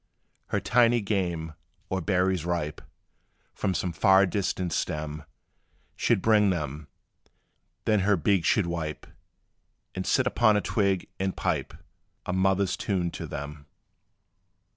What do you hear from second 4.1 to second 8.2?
distant stem She 'd bring them; then her